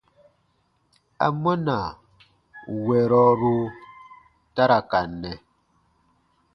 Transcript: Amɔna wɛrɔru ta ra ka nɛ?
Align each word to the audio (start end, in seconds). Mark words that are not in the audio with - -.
Amɔna 1.25 1.77
wɛrɔru 2.85 3.55
ta 4.55 4.63
ra 4.69 4.79
ka 4.89 4.99
nɛ? 5.21 5.31